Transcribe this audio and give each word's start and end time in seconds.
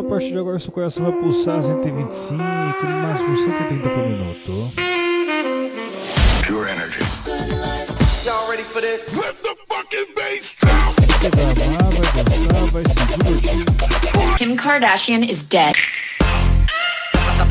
A 0.00 0.02
partir 0.02 0.32
de 0.32 0.38
agora, 0.38 0.58
seu 0.58 0.72
coração 0.72 1.04
vai 1.04 1.12
pulsar 1.12 1.62
125, 1.62 2.32
no 2.32 2.40
máximo 3.02 3.36
130 3.36 3.86
por 3.86 4.08
minuto. 4.08 4.72
Pure 6.46 6.70
energy. 6.70 7.04
Y'all 8.24 8.48
ready 8.48 8.62
for 8.62 8.80
this? 8.80 9.12
Let 9.14 9.36
the 9.42 9.54
fucking 9.68 10.14
bass 10.16 10.56
drop. 10.58 10.96
Vai 11.36 11.42
amar, 11.66 11.90
vai 11.92 12.22
dançar, 12.24 12.64
vai 12.72 12.82
se 12.82 12.94
divertir. 13.12 14.38
Kim 14.38 14.56
Kardashian 14.56 15.22
is 15.22 15.42
dead. 15.42 15.74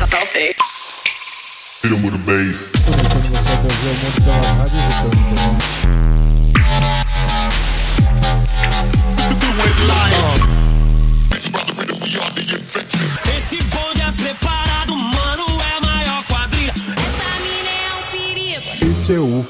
Selfie. 0.06 0.56
Hit 1.84 1.92
'em 1.92 2.02
with 2.02 2.14
a 2.14 2.18
bass. 2.26 2.68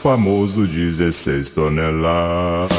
Famoso 0.02 0.66
16 0.66 1.50
toneladas. 1.50 2.70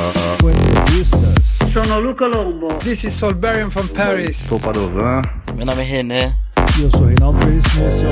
Sono 1.72 2.00
Luca 2.00 2.28
Lombo. 2.28 2.68
This 2.80 3.04
is 3.04 3.14
Solberian 3.14 3.70
from 3.70 3.88
Paris. 3.90 4.38
Sou 4.38 4.60
Padovan. 4.60 5.22
Meu 5.56 5.66
nome 5.66 5.82
é 5.82 5.86
René. 5.86 6.36
e 6.78 6.84
eu 6.84 6.92
sou 6.92 7.06
Reinaldo 7.06 7.46
Veríssimo 7.46 7.84
e 7.84 7.88
esse 7.88 8.06
é 8.06 8.10
o 8.10 8.12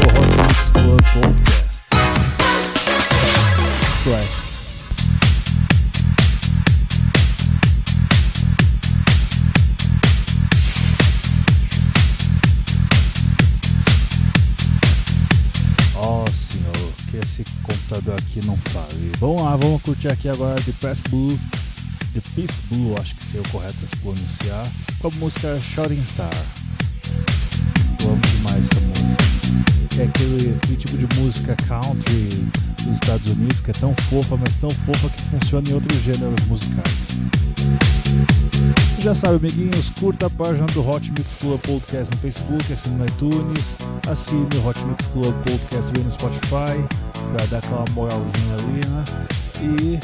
curtir 19.99 20.07
aqui 20.07 20.29
agora 20.29 20.61
The 20.61 20.71
Press 20.79 21.01
Blue, 21.09 21.37
The 22.13 22.21
Beast 22.33 22.55
Blue, 22.71 22.95
acho 22.97 23.15
que 23.15 23.23
seria 23.23 23.41
o 23.41 23.49
correto 23.49 23.75
se 23.85 23.95
pronunciar, 23.97 24.65
com 24.99 25.09
a 25.09 25.11
música 25.11 25.59
Shooting 25.59 26.01
Star. 26.03 26.29
Eu 28.01 28.11
amo 28.11 28.21
demais 28.21 28.65
essa 28.65 28.79
música. 28.79 30.01
É 30.01 30.03
aquele, 30.05 30.55
aquele 30.55 30.77
tipo 30.77 30.97
de 30.97 31.19
música 31.19 31.53
country 31.67 32.47
dos 32.85 32.93
Estados 32.93 33.27
Unidos 33.27 33.59
que 33.59 33.71
é 33.71 33.73
tão 33.73 33.93
fofa, 34.09 34.37
mas 34.37 34.55
tão 34.55 34.69
fofa 34.69 35.09
que 35.09 35.21
funciona 35.23 35.69
em 35.69 35.73
outros 35.73 36.01
gêneros 36.01 36.45
musicais. 36.47 37.19
Você 38.99 39.05
já 39.05 39.15
sabe, 39.15 39.35
amiguinhos, 39.47 39.89
curta 39.91 40.25
a 40.25 40.29
página 40.29 40.65
do 40.67 40.85
Hot 40.85 41.09
Mix 41.11 41.35
Club 41.35 41.57
Podcast 41.61 42.13
no 42.13 42.19
Facebook, 42.21 42.73
assine 42.73 42.95
no 42.97 43.05
iTunes, 43.05 43.77
assine 44.11 44.45
o 44.57 44.67
Hot 44.67 44.77
Mix 44.83 45.07
Club 45.07 45.33
Podcast 45.45 46.03
no 46.03 46.11
Spotify, 46.11 46.83
pra 47.31 47.45
dar 47.49 47.59
aquela 47.59 47.85
moralzinha 47.93 48.55
ali, 48.55 48.85
né? 48.89 49.03
E, 49.61 49.99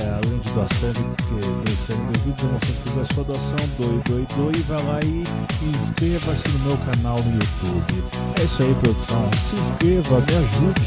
é, 0.00 0.08
além 0.08 0.38
de 0.38 0.50
doação 0.52 0.90
de 0.92 1.00
de- 1.02 1.62
dois 1.62 1.78
serem 1.78 2.06
devidos, 2.06 2.42
eu 2.42 2.52
mostro 2.52 2.72
que 2.72 3.00
a 3.00 3.04
sua 3.04 3.24
doação, 3.24 3.58
doe, 3.78 4.00
doe, 4.08 4.26
doe, 4.34 4.62
vai 4.62 4.82
lá 4.82 5.00
e 5.04 5.24
inscreva-se 5.68 6.48
no 6.48 6.58
meu 6.60 6.78
canal 6.78 7.22
no 7.22 7.30
YouTube. 7.32 8.02
É 8.40 8.44
isso 8.44 8.62
aí, 8.62 8.74
produção. 8.76 9.30
Se 9.44 9.56
inscreva, 9.56 10.20
me 10.20 10.36
ajude. 10.36 10.80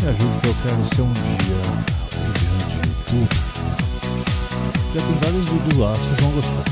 Me 0.00 0.08
ajude 0.08 0.40
que 0.40 0.48
eu 0.48 0.56
quero 0.62 0.94
ser 0.94 1.02
um 1.02 1.12
dia 1.12 1.92
um 2.16 2.32
grande 2.32 2.88
YouTube. 2.88 3.81
Já 4.94 5.00
tem 5.00 5.14
vários 5.22 5.48
vídeos 5.48 5.78
lá, 5.78 5.94
vocês 5.94 6.20
vão 6.20 6.30
gostar. 6.32 6.64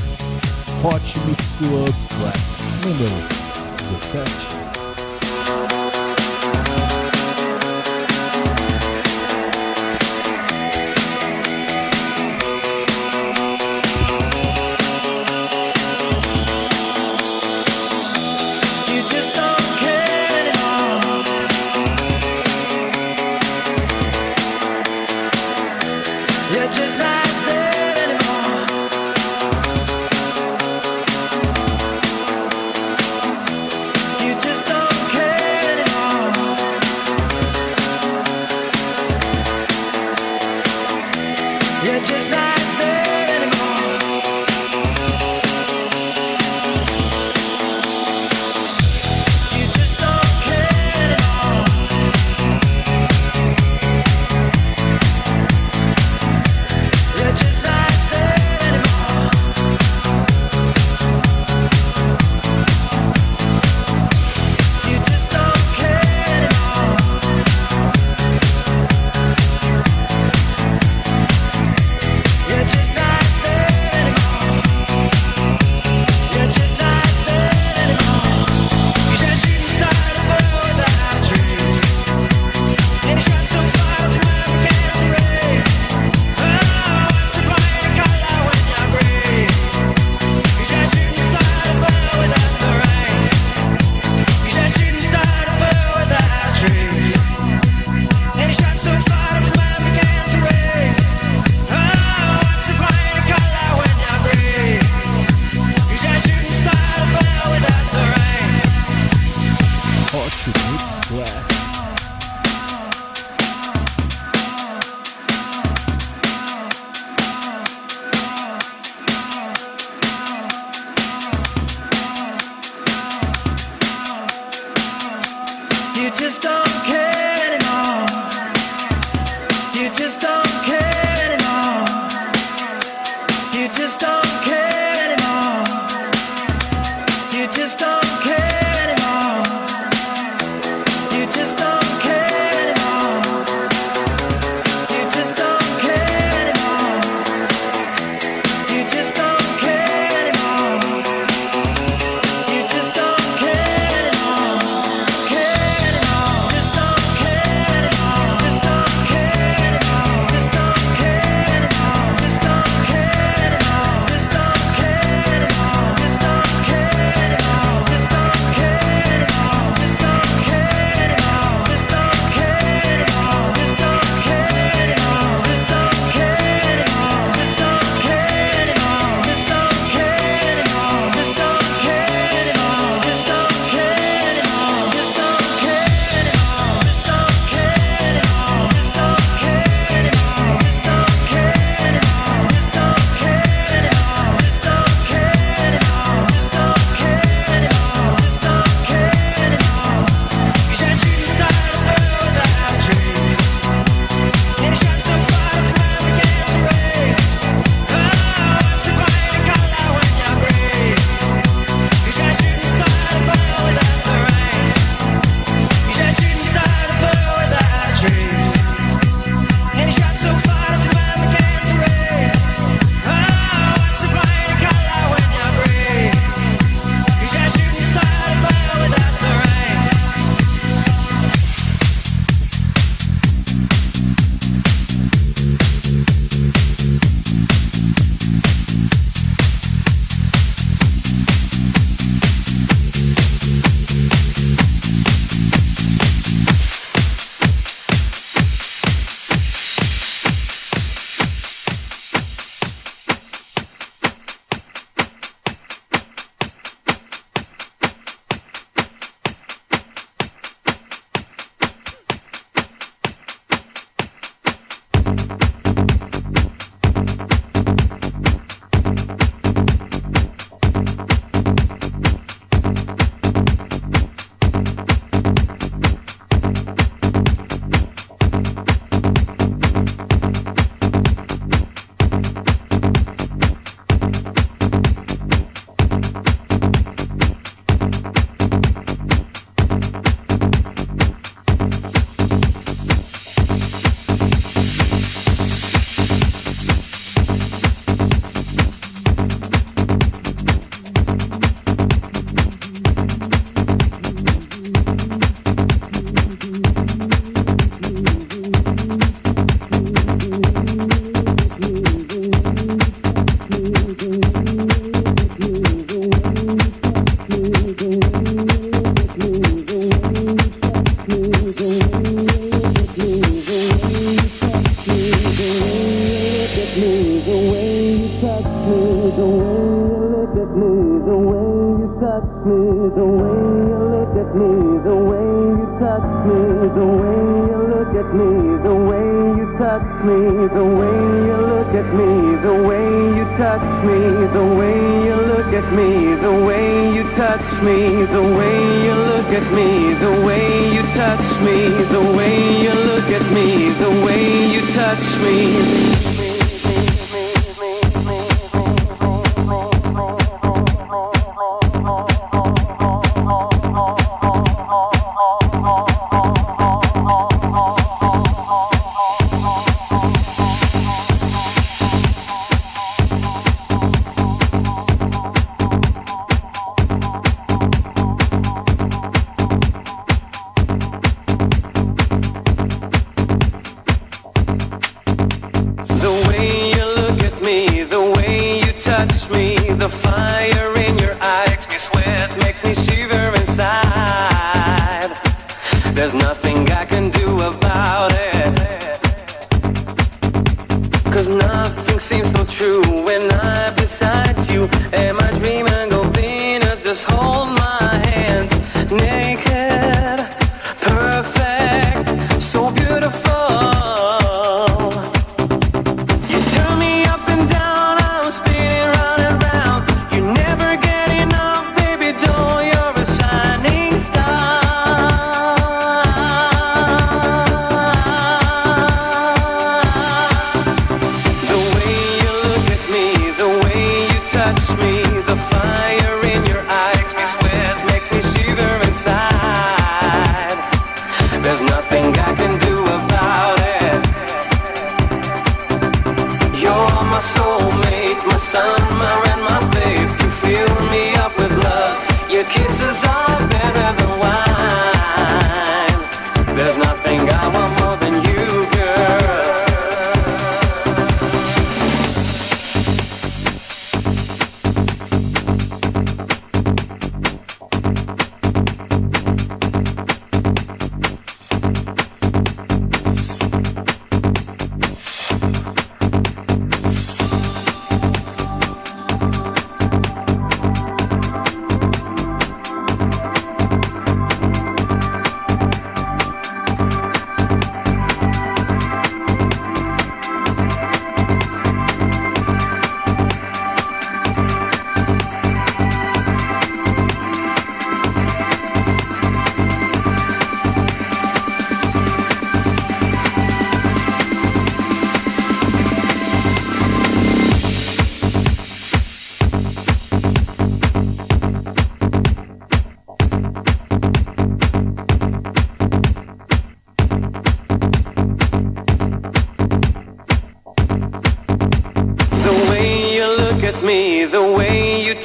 Hot 0.83 1.19
Mix 1.27 1.53
Club 1.53 1.95
Classics, 2.19 2.85
número 2.85 3.15
17. 3.93 4.60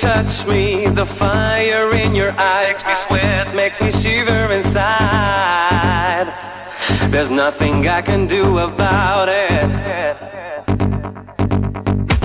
touch 0.06 0.46
me, 0.46 0.86
the 0.86 1.04
fire 1.04 1.92
in 1.92 2.14
your 2.14 2.32
eyes 2.38 2.68
makes 2.68 2.84
me 2.86 2.94
sweat, 2.94 3.46
makes 3.56 3.80
me 3.80 3.90
shiver 3.90 4.52
inside. 4.52 6.28
There's 7.10 7.28
nothing 7.28 7.88
I 7.88 8.02
can 8.02 8.26
do 8.26 8.58
about 8.58 9.28
it. 9.28 9.68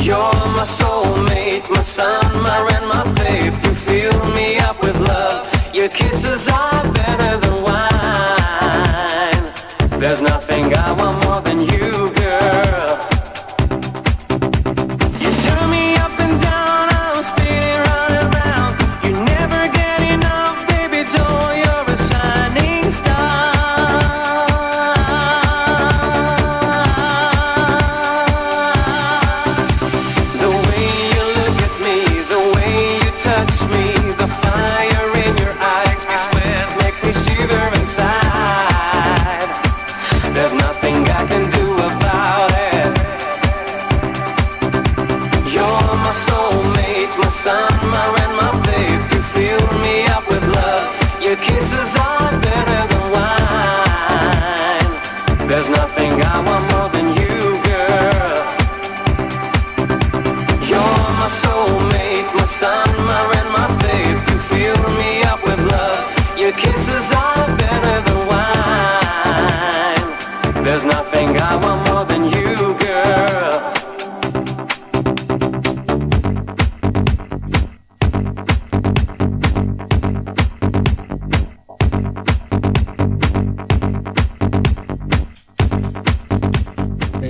You're 0.07 0.37
my 0.57 0.67
soulmate, 0.79 1.67
my 1.75 1.83
sun, 1.97 2.23
my 2.49 2.59
rain, 2.67 2.85
my 2.95 3.03
faith. 3.19 3.55
You 3.65 3.73
fill 3.87 4.19
me 4.37 4.57
up 4.59 4.77
with 4.83 4.97
love. 4.99 5.39
Your 5.73 5.89
kisses 5.89 6.50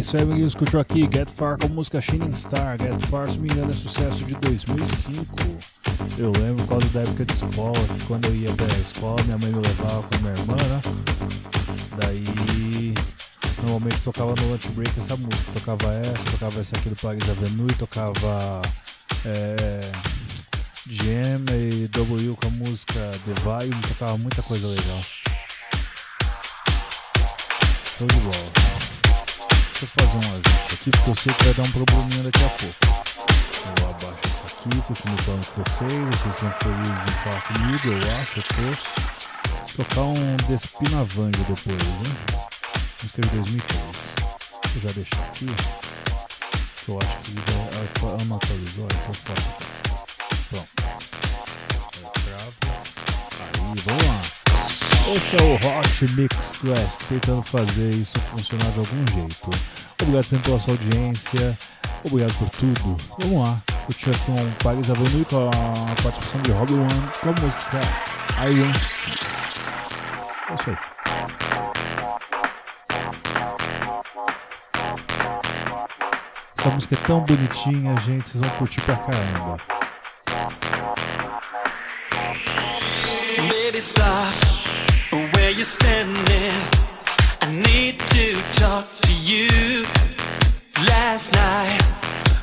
isso 0.01 0.17
aí, 0.17 0.23
amiguinhos. 0.23 0.53
Escutou 0.53 0.79
aqui 0.79 1.01
Get 1.01 1.29
Far 1.29 1.59
com 1.59 1.67
a 1.67 1.69
música 1.69 2.01
Shining 2.01 2.31
Star. 2.31 2.75
Get 2.81 2.99
Far, 3.07 3.29
se 3.29 3.37
me 3.37 3.47
engano, 3.47 3.69
é 3.69 3.73
sucesso 3.73 4.25
de 4.25 4.33
2005. 4.35 5.25
Eu 6.17 6.31
lembro 6.31 6.63
por 6.65 6.69
causa 6.69 6.87
da 6.87 7.01
época 7.01 7.23
de 7.23 7.33
escola, 7.33 7.79
que 7.97 8.05
quando 8.05 8.25
eu 8.25 8.35
ia 8.35 8.51
pra 8.53 8.65
escola, 8.79 9.21
minha 9.23 9.37
mãe 9.37 9.51
me 9.51 9.59
levava 9.59 10.01
com 10.01 10.15
a 10.15 10.17
minha 10.17 10.33
irmã, 10.33 10.55
né? 10.55 10.81
Daí, 11.97 12.93
normalmente 13.57 14.01
tocava 14.01 14.33
no 14.33 14.49
lunch 14.49 14.67
break 14.69 14.99
essa 14.99 15.15
música. 15.15 15.51
Tocava 15.53 15.93
essa, 15.93 16.31
tocava 16.31 16.61
essa 16.61 16.75
aqui 16.75 16.89
do 16.89 16.95
Paris 16.95 17.29
Avenue, 17.29 17.73
tocava 17.75 18.61
é, 19.25 19.81
GM 20.87 21.45
e 21.51 21.87
W 21.87 22.35
com 22.37 22.47
a 22.47 22.51
música 22.51 23.11
Volume, 23.43 23.81
tocava 23.87 24.17
muita 24.17 24.41
coisa 24.41 24.67
legal. 24.67 25.01
Show 27.97 28.07
de 28.07 28.19
bola. 28.21 28.80
Eu 29.81 29.87
fazer 29.87 30.15
um 30.15 30.31
ajuste 30.33 30.73
aqui, 30.75 30.91
porque 30.91 31.09
eu 31.09 31.15
sei 31.15 31.33
que 31.33 31.43
vai 31.43 31.53
dar 31.55 31.63
um 31.63 31.71
probleminha 31.71 32.23
daqui 32.23 32.45
a 32.45 32.49
pouco. 32.49 32.75
Eu 33.65 33.89
abaixo 33.89 34.27
isso 34.27 34.43
aqui, 34.45 34.81
continuo 34.81 35.17
falando 35.17 35.47
com 35.47 35.63
vocês, 35.63 35.91
vocês 35.91 36.35
estão 36.35 36.51
felizes 36.61 37.01
em 37.07 37.23
falar 37.23 37.41
comigo, 37.41 37.87
eu 37.87 38.15
acho, 38.21 38.39
eu 38.39 38.43
tô. 38.43 39.83
Tocar 39.83 40.01
um 40.01 40.37
Despinavange 40.47 41.43
depois, 41.47 41.81
hein? 41.81 42.15
Música 43.01 43.21
de 43.23 43.29
2003. 43.29 43.81
Eu 44.75 44.81
já 44.81 44.89
deixo 44.93 45.15
aqui, 45.15 45.47
que 46.85 46.91
eu 46.91 46.99
acho 46.99 47.17
que 47.23 47.33
já 47.33 48.07
ah, 48.07 48.25
não 48.25 48.35
atualizou, 48.35 48.85
então 48.85 49.13
fica 49.15 49.33
Pronto. 50.51 50.69
Eu 52.03 52.09
travo. 52.21 52.53
Aí, 53.39 53.81
vamos 53.83 54.05
lá. 54.05 54.30
Esse 55.13 55.35
é 55.35 55.41
o 55.41 55.55
Hot 55.55 56.15
Mix 56.15 56.53
Classic, 56.59 57.03
tentando 57.05 57.43
fazer 57.43 57.89
isso 57.89 58.17
funcionar 58.19 58.71
de 58.71 58.79
algum 58.79 59.05
jeito. 59.11 59.49
Obrigado 60.01 60.23
sempre 60.23 60.45
pela 60.45 60.59
sua 60.59 60.73
audiência, 60.73 61.57
obrigado 62.05 62.33
por 62.37 62.49
tudo. 62.49 62.95
Vamos 63.19 63.45
lá, 63.45 63.61
curtir 63.85 64.09
aqui 64.09 64.31
um 64.31 64.51
Paris 64.63 64.89
Avenue 64.89 65.25
com 65.25 65.49
a 65.49 66.01
participação 66.01 66.41
de 66.43 66.51
Robin 66.51 66.75
One 66.75 67.09
com 67.19 67.29
a 67.29 67.33
música 67.41 67.81
Iron. 68.49 68.71
É 70.49 70.53
isso 70.53 70.69
aí. 70.69 70.77
Essa 76.57 76.69
música 76.69 76.95
é 76.95 77.07
tão 77.07 77.19
bonitinha, 77.21 77.97
gente, 77.97 78.29
vocês 78.29 78.41
vão 78.41 78.49
curtir 78.51 78.79
pra 78.81 78.95
caramba. 78.95 79.57
Baby, 83.37 83.81
you're 85.61 85.65
standing. 85.65 86.53
I 87.39 87.47
need 87.69 87.99
to 87.99 88.41
talk 88.53 88.91
to 89.01 89.13
you. 89.13 89.85
Last 90.89 91.33
night 91.33 91.81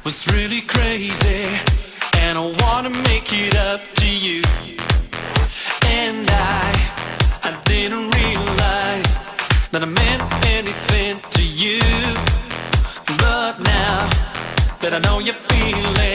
was 0.04 0.24
really 0.28 0.60
crazy, 0.60 1.46
and 2.18 2.38
I 2.38 2.44
wanna 2.62 2.90
make 3.10 3.32
it 3.32 3.56
up 3.56 3.80
to 4.02 4.08
you. 4.26 4.42
And 6.00 6.30
I, 6.30 6.66
I 7.42 7.60
didn't 7.64 8.08
realize 8.20 9.12
that 9.72 9.82
I 9.82 9.90
meant 10.02 10.22
anything 10.58 11.20
to 11.36 11.42
you. 11.64 11.82
But 13.24 13.58
now 13.58 13.98
that 14.80 14.92
I 14.94 15.00
know 15.00 15.18
you're 15.18 15.42
feelings, 15.50 16.07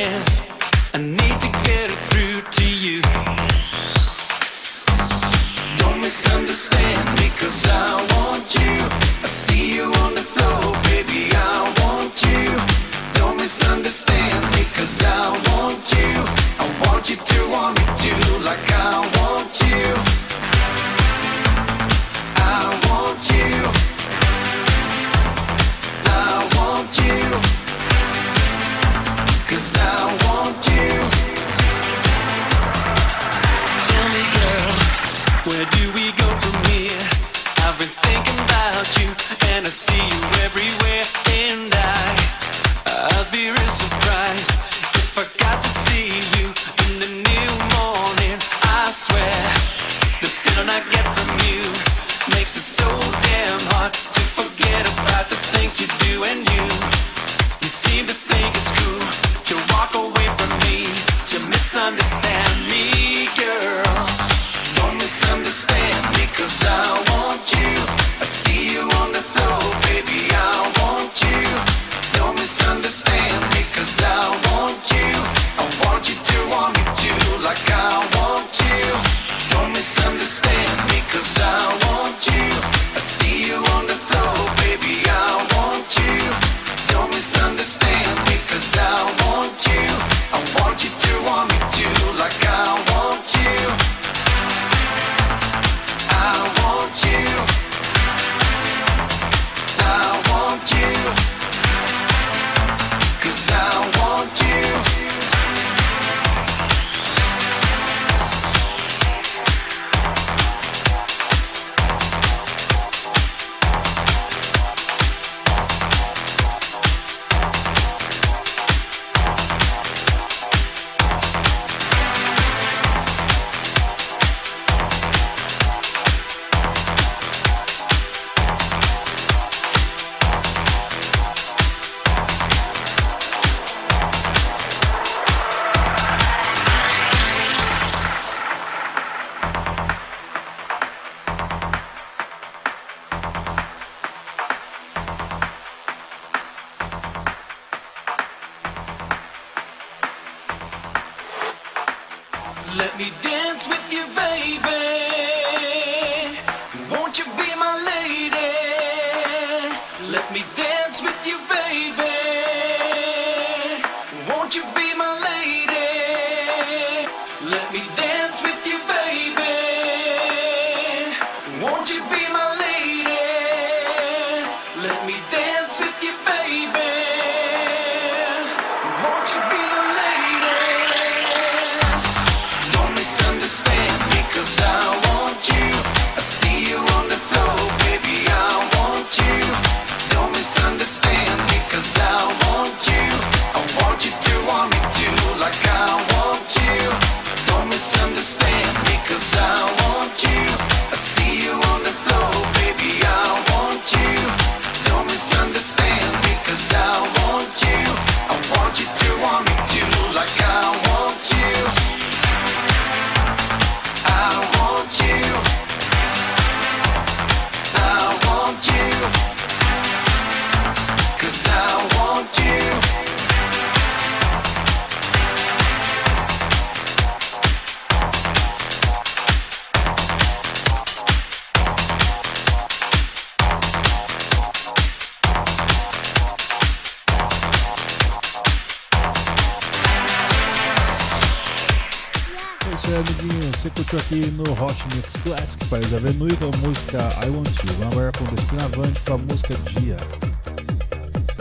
curtiu 243.93 243.99
aqui 243.99 244.31
no 244.31 244.43
Hot 244.53 244.95
Mix 244.95 245.13
Classic 245.23 245.65
País 245.65 245.93
Avenue 245.93 246.35
com 246.37 246.45
a 246.45 246.67
música 246.67 247.09
I 247.23 247.29
Want 247.29 247.47
You. 247.63 247.73
Vamos 247.77 247.93
agora 247.93 248.11
com 248.17 248.25
Destino 248.25 248.63
Avante 248.63 249.01
com 249.01 249.13
a 249.13 249.17
música 249.17 249.55
Dia. 249.69 249.97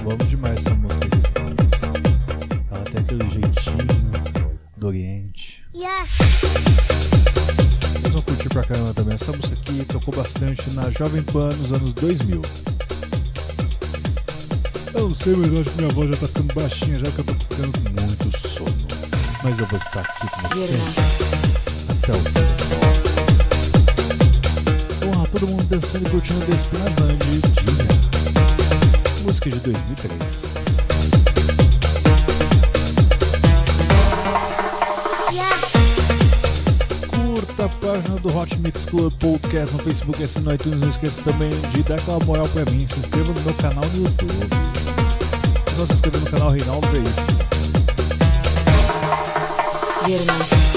Vamos 0.03 0.29
demais 0.29 0.59
essa 0.59 0.75
música 0.75 1.07
aqui. 1.07 1.23
Ela 2.71 2.85
tem 2.85 3.01
aquele 3.01 3.31
jeitinho 3.31 3.87
do 4.77 4.87
Oriente. 4.87 5.65
Yeah. 5.75 6.07
Vocês 8.01 8.13
vão 8.13 8.23
curtir 8.23 8.49
pra 8.49 8.65
caramba 8.65 8.95
também. 8.95 9.15
Essa 9.15 9.33
música 9.33 9.55
aqui 9.55 9.85
tocou 9.87 10.15
bastante 10.15 10.69
na 10.71 10.91
Jovem 10.91 11.23
Pan 11.23 11.49
nos 11.49 11.73
anos 11.73 11.93
2000. 11.95 12.43
Eu 14.95 15.09
não 15.09 15.15
sei, 15.15 15.37
mas 15.37 15.53
eu 15.53 15.61
acho 15.61 15.71
que 15.71 15.79
minha 15.79 15.95
voz 15.95 16.11
já 16.11 16.17
tá 16.17 16.27
ficando 16.29 16.55
baixinha, 16.55 16.99
já 16.99 17.11
que 17.11 17.19
eu 17.19 17.25
tô 17.25 17.35
ficando 17.35 17.73
com 17.73 18.03
muito 18.03 18.49
sono. 18.49 18.87
Mas 19.43 19.59
eu 19.59 19.67
vou 19.67 19.79
estar 19.79 20.01
aqui 20.01 20.29
com 20.29 20.49
vocês 20.49 20.99
até 20.99 21.42
o 22.11 22.15
fim 22.15 22.33
dessa 22.33 22.75
hora. 22.75 23.03
Vamos 25.01 25.17
lá, 25.17 25.27
todo 25.31 25.47
mundo 25.47 25.65
dançando 25.65 26.07
e 26.07 26.11
curtindo 26.11 26.45
Despina 26.47 26.91
Band 26.91 27.17
Dia. 27.19 27.43
Música 29.23 29.51
de 29.51 29.61
2003. 29.61 30.43
Curta 37.09 37.65
a 37.65 37.69
página 37.69 38.17
do 38.21 38.37
Hot 38.37 38.59
Mix 38.59 38.85
Club 38.87 39.13
Podcast 39.21 39.73
no 39.77 39.83
Facebook, 39.85 40.25
assina 40.25 40.47
no 40.47 40.55
iTunes. 40.55 40.81
Não 40.81 40.89
esqueça 40.89 41.23
também 41.23 41.51
de 41.71 41.83
dar 41.85 41.95
aquela 41.95 42.19
moral 42.25 42.49
pra 42.49 42.65
mim. 42.73 42.85
Se 42.89 42.99
inscreva 42.99 43.33
no 43.33 43.41
meu 43.43 43.55
canal 43.55 43.85
no 43.95 44.03
YouTube. 44.05 44.33
Se 45.69 45.79
não 45.79 45.87
se 45.87 45.93
inscrever 45.93 46.21
no 46.21 46.31
canal 46.31 46.51
Reinaldo 46.51 46.89
Veríssimo. 46.89 47.43
Amiocini. 50.03 50.72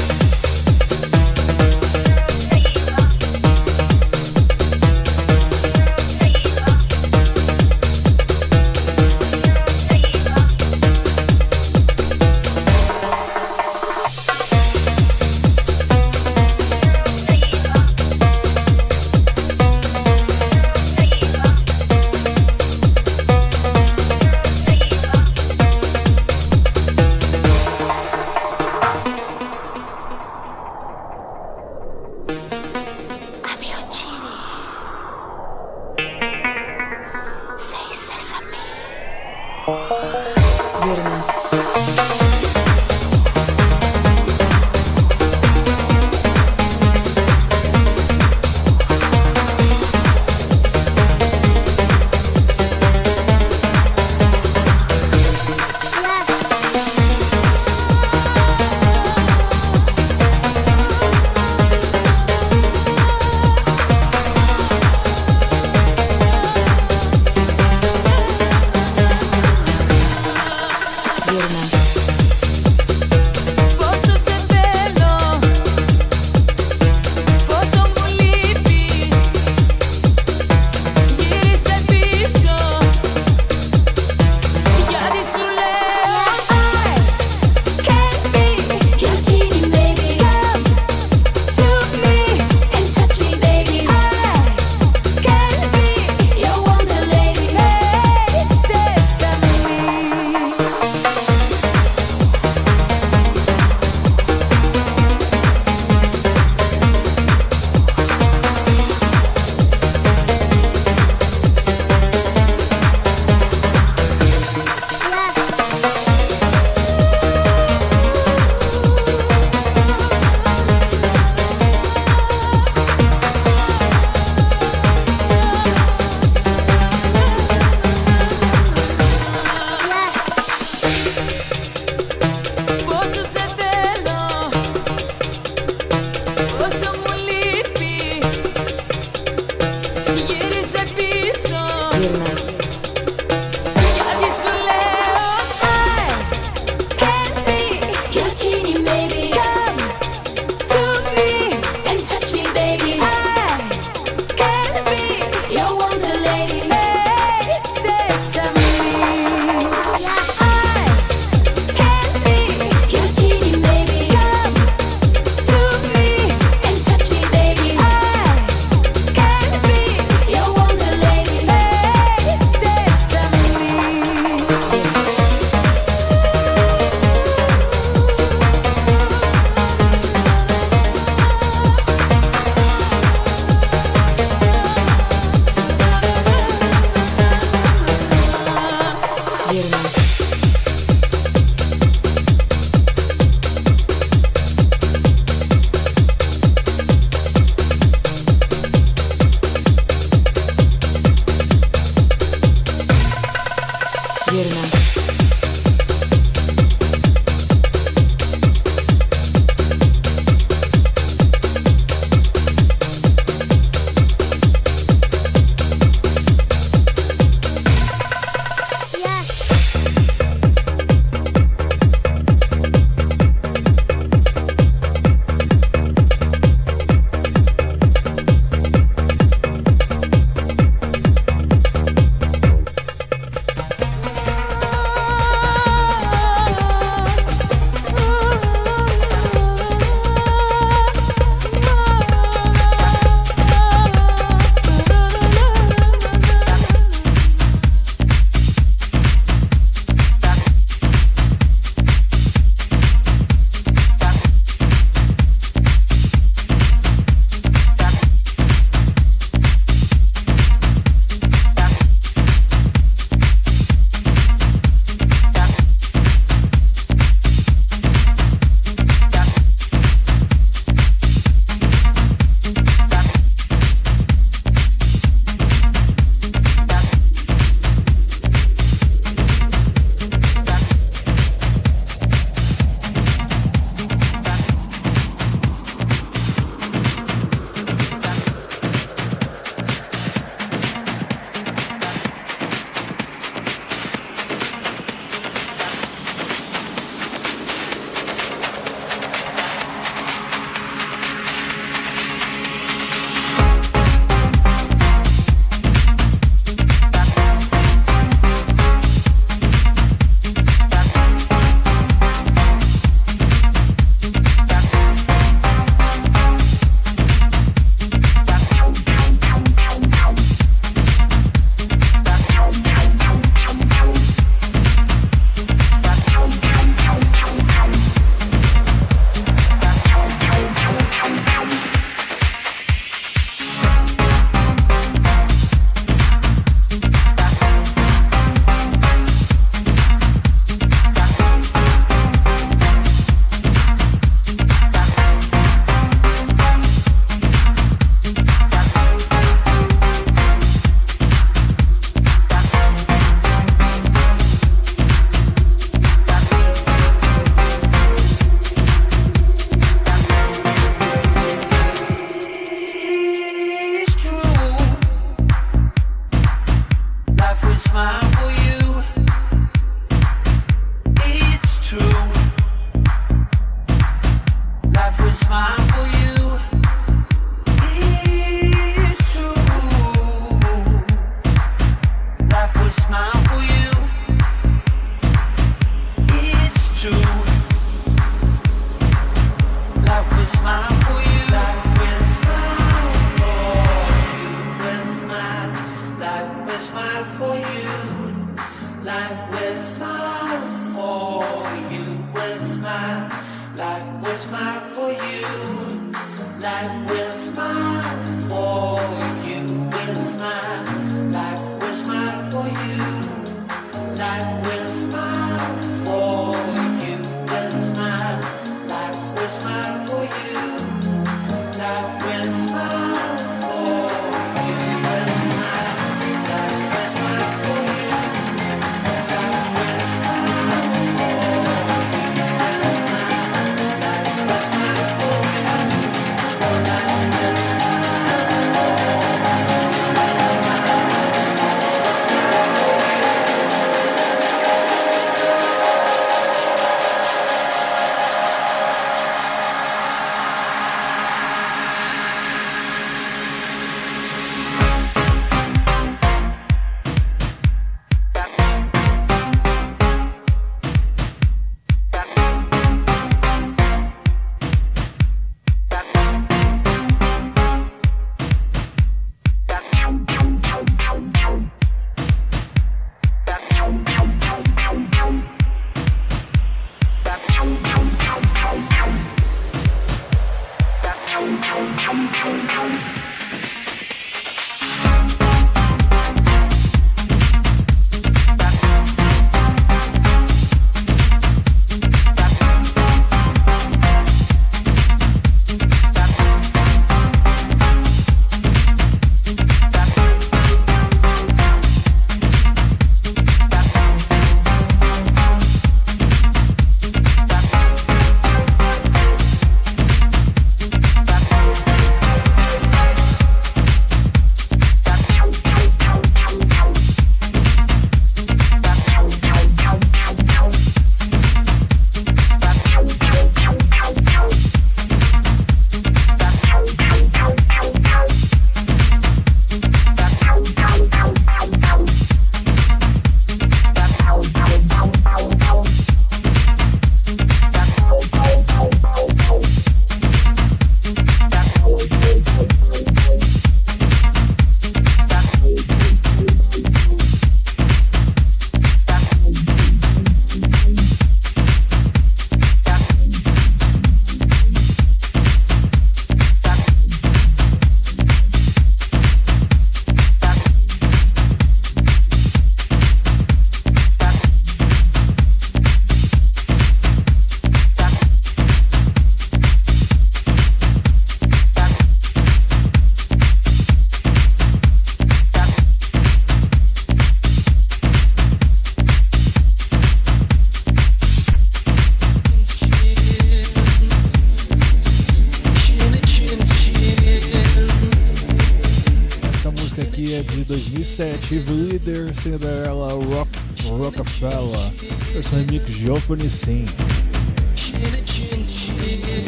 Chief 591.28 591.44
Leader, 591.50 592.14
Cinderella 592.14 592.94
Rock, 592.94 593.32
Rockefeller, 593.64 594.72
versão 595.12 595.40
remix 595.40 595.74
de 595.74 595.90
Open 595.90 596.30
Sim. 596.30 596.66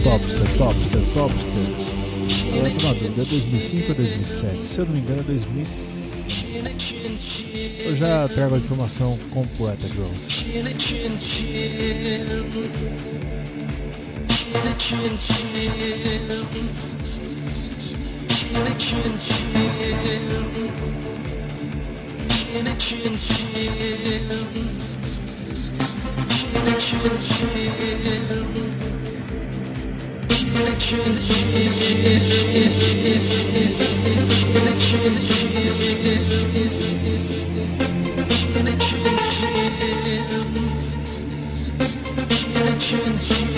Topster, 0.04 0.58
Topster, 0.60 1.02
Topster. 1.16 1.68
Eu 2.56 2.68
entro 2.68 2.88
na 2.88 2.94
dúvida, 2.94 3.22
é 3.24 3.26
2005 3.26 3.90
ou 3.90 3.96
2007? 3.96 4.64
Se 4.64 4.78
eu 4.80 4.86
não 4.86 4.94
me 4.94 5.00
engano, 5.00 5.22
é 5.22 5.24
2005. 5.24 5.98
Eu 7.84 7.96
já 7.96 8.28
trago 8.28 8.54
a 8.54 8.58
informação 8.60 9.18
completa 9.32 9.88
de 9.88 9.96
vocês. 9.96 10.46
çil 22.58 22.76
çil 22.80 23.38
Çil 26.39 26.80
çil 26.80 27.06
çil 27.22 27.54
Çil 30.30 30.70
çil 30.80 31.15
çil 31.22 31.48
Çil 34.39 34.76
çil 34.80 35.15
çil 35.22 35.52
Çil 42.28 42.74
çil 42.80 43.15
çil 43.22 43.58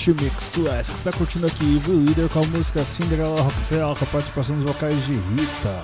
Hot 0.00 0.14
Mix 0.22 0.48
Classic. 0.48 0.96
Você 0.96 1.10
tá 1.10 1.16
curtindo 1.16 1.46
aqui 1.46 1.76
Evil 1.76 2.04
Leader 2.04 2.28
com 2.30 2.38
a 2.40 2.46
música 2.46 2.82
Cinderella 2.86 3.42
Rockefeller 3.42 3.94
com 3.96 4.04
a 4.04 4.08
participação 4.08 4.56
dos 4.56 4.64
vocais 4.64 4.96
de 5.04 5.12
Rita. 5.12 5.82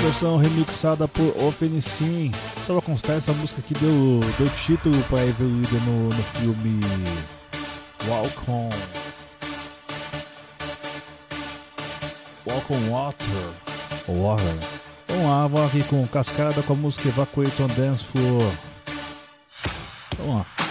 Versão 0.00 0.36
remixada 0.36 1.08
por 1.08 1.36
Ofenicin. 1.42 2.30
Só 2.66 2.74
pra 2.74 2.82
constar, 2.82 3.16
essa 3.16 3.32
música 3.32 3.60
aqui 3.60 3.74
deu, 3.74 4.20
deu 4.38 4.48
título 4.50 4.96
pra 5.04 5.24
Evil 5.24 5.48
Leader 5.48 5.82
no, 5.82 6.08
no 6.10 6.22
filme. 6.22 6.80
Walk 8.06 8.38
on 8.48 8.68
Water. 12.90 13.18
Water. 14.06 14.54
Vamos 15.08 15.26
lá, 15.26 15.46
vamos 15.48 15.66
aqui 15.66 15.82
com 15.84 16.06
Cascada 16.06 16.62
com 16.62 16.72
a 16.72 16.76
música 16.76 17.08
Evacuate 17.08 17.62
on 17.62 17.68
Dance 17.68 18.04
Floor. 18.04 18.52
Vamos 20.18 20.36
lá. 20.36 20.69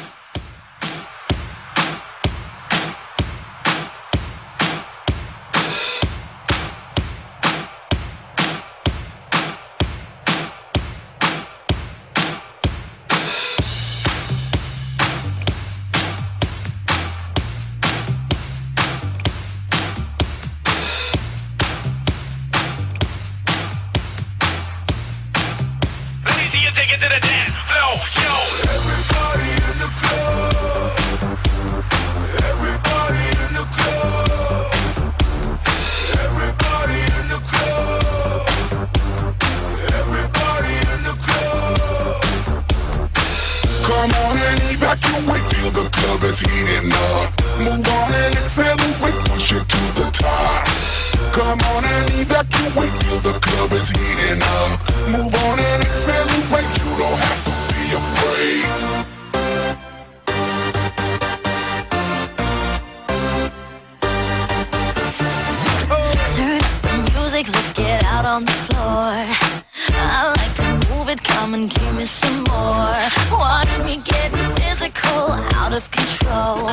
Come 71.50 71.62
and 71.62 71.74
give 71.74 71.96
me 71.96 72.06
some 72.06 72.44
more. 72.44 72.96
Watch 73.32 73.80
me 73.86 73.98
get 73.98 74.30
physical, 74.60 75.32
out 75.56 75.74
of 75.74 75.90
control. 75.90 76.68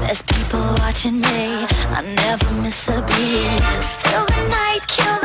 There's 0.00 0.22
people 0.22 0.60
watching 0.78 1.20
me, 1.20 1.66
I 1.98 2.02
never 2.02 2.50
miss 2.62 2.88
a 2.88 3.00
beat. 3.02 3.82
Still 3.82 4.24
the 4.26 4.48
night, 4.48 4.80
kill 4.88 5.23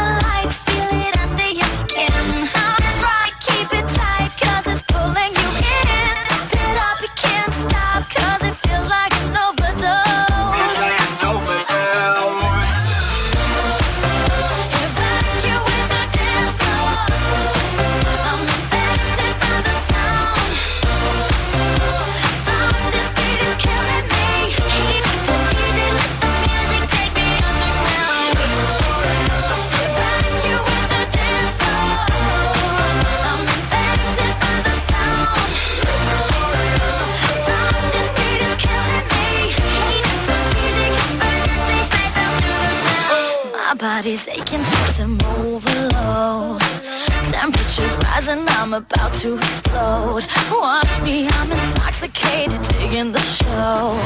about 48.80 49.12
to 49.12 49.36
explode. 49.36 50.24
Watch 50.52 51.02
me, 51.02 51.28
I'm 51.30 51.52
intoxicated, 51.52 52.62
digging 52.80 53.12
the 53.12 53.20
show. 53.20 54.00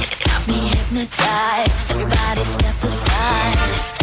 It's 0.00 0.24
got 0.24 0.46
me 0.48 0.68
hypnotized. 0.68 1.90
Everybody 1.90 2.44
step 2.44 2.82
aside. 2.82 3.99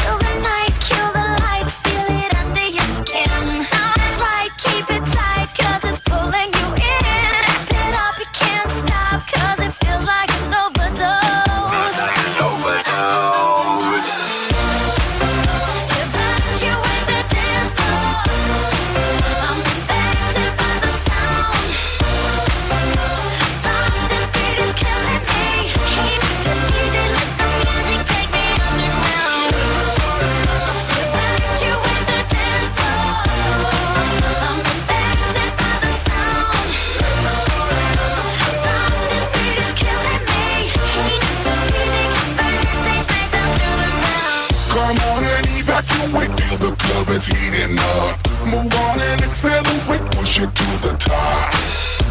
Club 47.07 47.15
is 47.15 47.25
heating 47.25 47.79
up. 47.79 48.19
Move 48.45 48.73
on 48.73 48.99
and 48.99 49.21
accelerate, 49.21 50.11
push 50.11 50.39
it 50.39 50.53
to 50.53 50.63
the 50.81 50.95
top. 50.99 51.53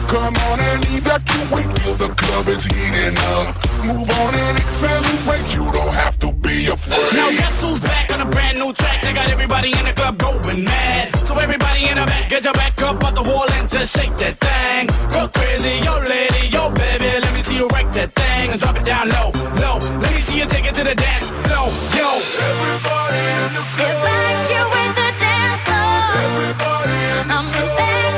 Come 0.09 0.35
on 0.49 0.61
and 0.61 0.85
evacuate, 0.87 1.79
feel 1.81 1.95
the 1.95 2.15
club 2.15 2.49
is 2.49 2.65
heating 2.65 3.19
up. 3.37 3.55
Move 3.85 4.09
on 4.09 4.35
and 4.35 4.59
accelerate, 4.59 5.55
you 5.55 5.71
don't 5.73 5.95
have 5.95 6.19
to 6.21 6.36
be 6.57 6.67
afraid. 6.67 7.13
Now 7.13 7.31
guess 7.31 7.63
who's 7.63 7.81
back 7.81 8.11
on 8.13 8.21
a 8.21 8.27
brand 8.27 8.59
new 8.59 8.73
track? 8.73 9.03
They 9.03 9.13
got 9.13 9.29
everybody 9.29 9.71
in 9.79 9.85
the 9.85 9.93
club 9.93 10.19
going 10.19 10.65
mad. 10.65 11.15
So 11.27 11.37
everybody 11.39 11.89
in 11.89 11.97
the 12.01 12.07
back, 12.07 12.31
get 12.31 12.45
your 12.45 12.55
back 12.55 12.81
up 12.83 13.03
off 13.05 13.15
the 13.15 13.23
wall 13.23 13.51
and 13.53 13.69
just 13.69 13.95
shake 13.97 14.17
that 14.19 14.41
thing. 14.41 14.87
Go 15.13 15.29
crazy, 15.29 15.85
yo 15.85 15.95
lady, 16.01 16.49
yo 16.49 16.71
baby, 16.71 17.11
let 17.25 17.33
me 17.35 17.43
see 17.43 17.57
you 17.57 17.69
work 17.69 17.93
that 17.93 18.11
thing 18.15 18.51
and 18.53 18.61
drop 18.61 18.77
it 18.77 18.85
down 18.85 19.09
low, 19.11 19.31
low. 19.63 19.77
Let 20.03 20.13
me 20.15 20.21
see 20.21 20.39
you 20.39 20.47
take 20.47 20.67
it 20.67 20.75
to 20.77 20.85
the 20.85 20.95
dance 20.95 21.27
floor, 21.45 21.69
yo. 21.99 22.09
Everybody 22.49 23.23
in 23.43 23.51
the 23.57 23.65
club, 23.77 24.07
Evacuate 24.07 24.95
the 24.97 25.09
dance 25.21 25.61
floor. 25.67 26.17
I'm 27.29 27.47
infected 27.47 27.73
by 27.77 27.93
the 28.07 28.16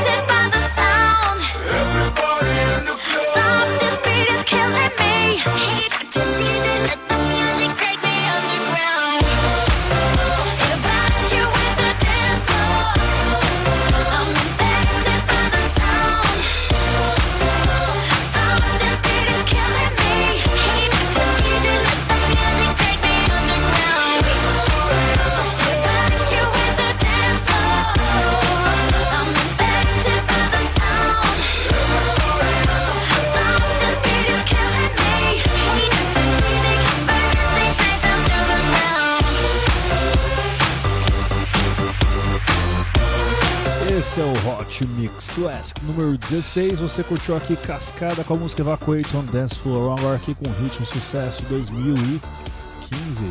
Mix 44.87 45.29
Classic 45.29 45.85
número 45.85 46.17
16. 46.17 46.81
Você 46.81 47.03
curtiu 47.03 47.37
aqui 47.37 47.57
Cascada 47.57 48.23
com 48.23 48.35
a 48.35 48.37
música 48.37 48.63
Evacuate 48.63 49.17
on 49.17 49.25
Dance 49.25 49.57
Floor. 49.59 49.99
Agora 49.99 50.17
aqui 50.17 50.35
com 50.35 50.51
ritmo 50.63 50.87
sucesso 50.87 51.43
2015, 51.45 52.21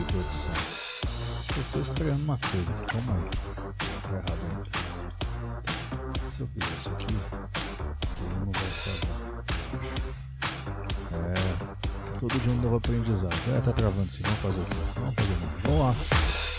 produção. 0.07 0.51
Eu 1.57 1.63
tô 1.71 1.79
estreando 1.79 2.23
uma 2.23 2.37
coisa 2.37 2.71
aqui, 2.71 2.85
calma 2.93 3.13
aí. 3.13 3.29
Tá 4.03 4.09
errado 4.11 4.39
ainda. 4.51 4.87
Se 6.35 6.41
eu 6.41 6.47
fizer 6.47 6.77
isso 6.77 6.89
aqui, 6.89 7.05
ele 8.21 8.35
não 8.39 8.51
vai 8.51 8.69
travar. 8.83 9.17
É, 11.13 12.19
todo 12.19 12.39
dia 12.39 12.51
um 12.51 12.61
novo 12.61 12.75
aprendizado. 12.75 13.35
É, 13.55 13.61
tá 13.61 13.71
travando 13.71 14.11
sim, 14.11 14.23
vamos 14.23 14.39
fazer 14.39 14.59
o 14.61 14.65
quê? 14.65 14.77
Vamos 14.95 15.15
fazer 15.15 15.35
mais. 15.41 15.63
Vamos 15.63 15.79
lá. 15.81 15.95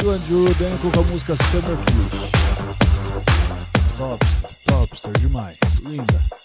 Juanju 0.00 0.54
Denko 0.54 0.90
com 0.90 1.00
a 1.00 1.04
música 1.04 1.36
Summerfield. 1.36 2.58
Topster, 3.98 4.57
topster 4.98 5.12
demais. 5.20 5.58
Linda. 5.84 6.37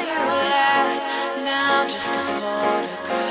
You 0.00 0.18
last. 0.18 1.00
Now 1.44 1.86
just 1.86 2.10
a 2.10 2.22
photograph. 2.40 3.25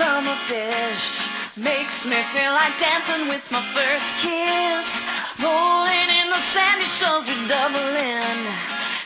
Summer 0.00 0.40
fish 0.48 1.28
makes 1.58 2.06
me 2.06 2.16
feel 2.32 2.52
like 2.56 2.72
dancing 2.78 3.28
with 3.28 3.44
my 3.52 3.60
first 3.76 4.08
kiss. 4.16 4.88
Rolling 5.36 6.08
in 6.20 6.32
the 6.32 6.40
sandy 6.40 6.88
shores, 6.88 7.28
we 7.28 7.36
double 7.44 7.92
in. 8.00 8.38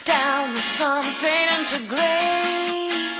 Down 0.04 0.54
the 0.54 0.62
sun 0.62 1.02
fading 1.18 1.66
to 1.74 1.78
gray. 1.90 3.10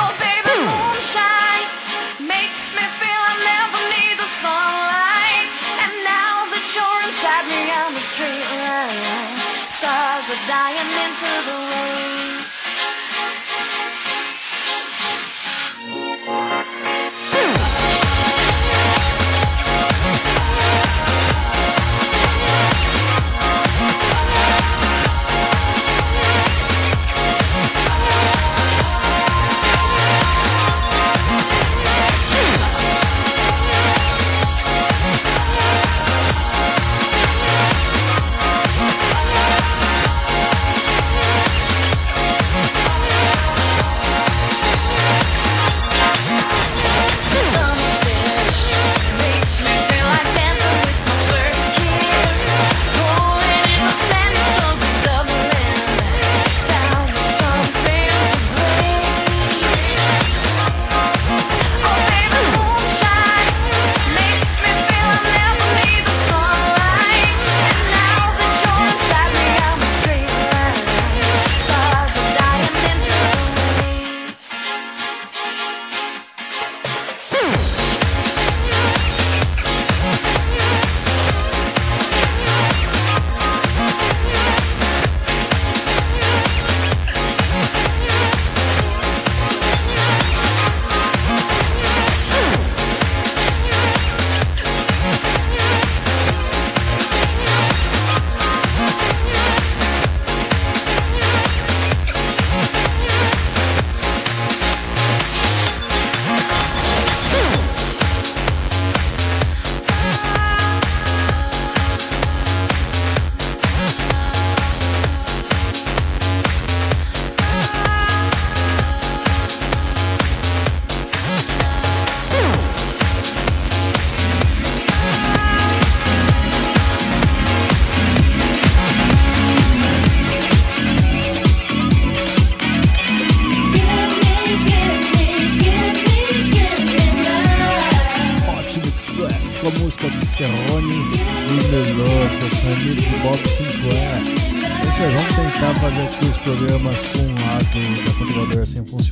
Oh, 0.00 0.12
baby, 0.16 0.56
hmm. 0.56 0.72
moonshine 0.72 1.68
makes 2.24 2.72
me 2.72 2.84
feel 2.96 3.22
I 3.28 3.36
never 3.52 3.80
need 3.92 4.16
the 4.16 4.30
sunlight. 4.40 5.48
And 5.84 5.92
now 6.00 6.48
that 6.48 6.64
you're 6.64 7.00
inside 7.12 7.44
me 7.44 7.62
on 7.84 7.92
the 7.92 8.04
street 8.08 8.48
line, 8.56 9.36
stars 9.76 10.32
are 10.32 10.44
dying 10.48 10.90
into 11.04 11.30
the 11.44 11.56
waves. 11.60 11.97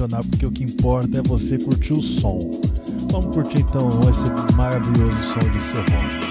Porque 0.09 0.47
o 0.47 0.51
que 0.51 0.65
importa 0.65 1.19
é 1.19 1.23
você 1.23 1.59
curtir 1.59 1.93
o 1.93 2.03
som. 2.03 2.39
Vamos 3.11 3.35
curtir 3.35 3.61
então 3.61 3.89
esse 4.09 4.55
maravilhoso 4.57 5.19
som 5.25 5.51
de 5.51 5.63
Cerrone. 5.63 6.26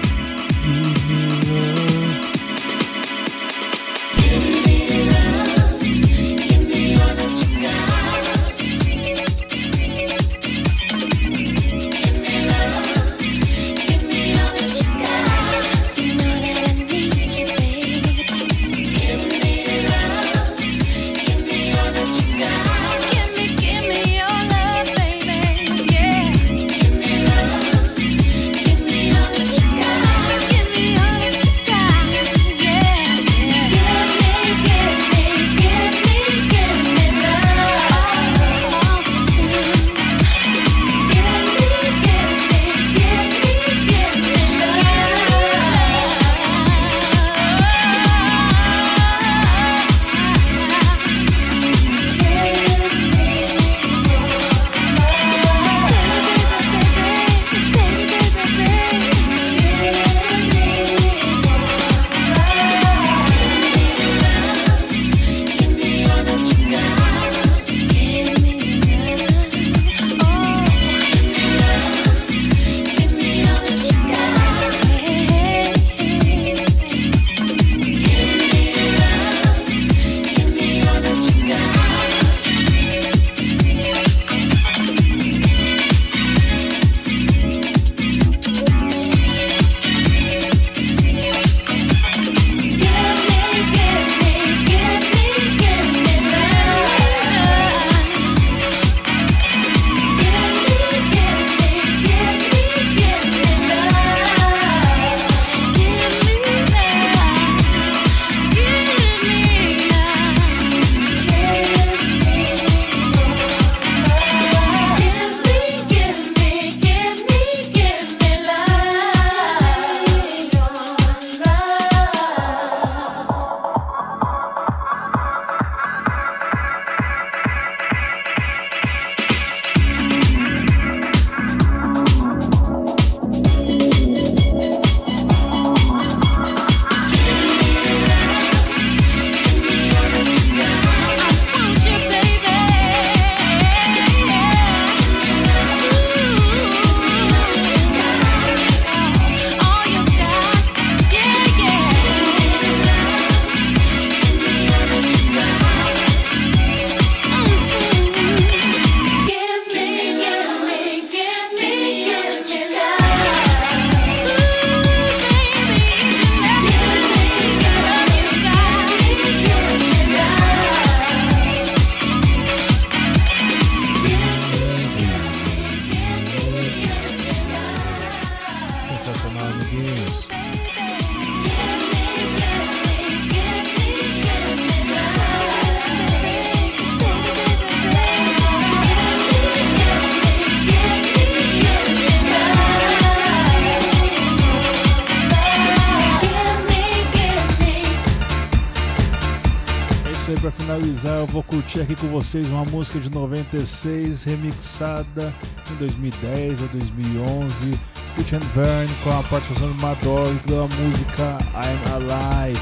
Aqui 201.80 201.94
com 201.96 202.06
vocês 202.08 202.48
uma 202.48 202.64
música 202.64 202.98
de 202.98 203.10
96 203.10 204.24
remixada 204.24 205.32
em 205.70 205.74
2010 205.74 206.62
ou 206.62 206.68
2011. 206.68 207.78
Stitch 208.12 208.32
and 208.32 208.46
Vern 208.54 208.88
com 209.02 209.10
a 209.10 209.22
participação 209.24 209.68
do 209.68 209.82
Madog 209.82 210.32
da 210.46 210.62
música 210.76 211.38
I'm 211.54 211.92
Alive. 211.94 212.60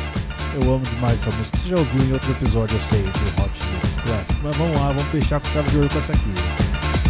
Eu 0.55 0.75
amo 0.75 0.85
demais 0.85 1.21
essa 1.21 1.37
música. 1.37 1.59
Você 1.59 1.69
já 1.69 1.77
ouviu 1.77 2.05
em 2.05 2.12
outro 2.12 2.31
episódio, 2.33 2.77
eu 2.77 2.83
sei, 2.89 3.03
do 3.03 3.43
Hot 3.43 3.51
Mix 3.51 3.97
Classic. 4.03 4.35
Mas 4.43 4.57
vamos 4.57 4.77
lá, 4.81 4.89
vamos 4.89 5.05
fechar 5.05 5.41
com 5.41 5.49
chave 5.49 5.71
de 5.71 5.77
ouro 5.77 5.89
com 5.89 5.99
essa 5.99 6.12
aqui. 6.12 6.35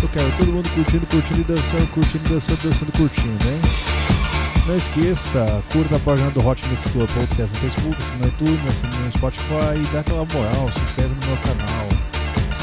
Eu 0.03 0.09
quero 0.09 0.31
todo 0.37 0.53
mundo 0.53 0.69
curtindo, 0.75 1.07
curtindo 1.07 1.41
e 1.41 1.45
dançando, 1.45 1.91
curtindo, 1.93 2.29
dançando, 2.29 2.63
dançando, 2.63 2.93
curtindo, 2.93 3.49
hein? 3.49 3.61
Não 4.67 4.77
esqueça, 4.77 5.63
curta 5.73 5.97
a 5.97 6.01
página 6.01 6.31
do 6.31 6.47
Hot 6.47 6.67
Mix 6.69 6.87
Club 6.89 7.09
Podcast 7.11 7.55
no 7.55 7.61
Facebook, 7.61 7.97
assina 7.97 8.19
no 8.19 8.29
iTunes, 8.29 8.69
assina 8.69 9.05
no 9.05 9.13
Spotify 9.13 9.77
e 9.77 9.93
dá 9.93 10.01
aquela 10.01 10.25
moral, 10.25 10.71
se 10.73 10.81
inscreve 10.81 11.15
no 11.15 11.27
meu 11.27 11.37
canal 11.37 11.94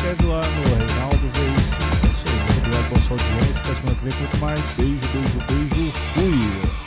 época 0.07 0.27
lá, 0.27 0.41
no 0.41 0.75
Reinaldo 0.75 1.17
vez. 1.17 1.57
É 1.57 2.07
isso 2.07 2.23
aí. 2.27 2.33
Muito 2.33 2.57
obrigado 2.59 2.89
pela 2.89 3.01
sua 3.01 3.17
audiência. 3.17 3.61
Até 3.61 3.75
semana 3.75 3.95
que 3.95 4.03
vem. 4.03 4.13
Muito 4.19 4.37
mais. 4.37 4.61
Beijo, 4.77 5.07
beijo, 5.13 5.39
beijo. 5.47 5.91
Fui. 6.13 6.80